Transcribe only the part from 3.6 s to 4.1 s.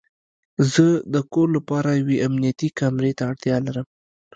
لرم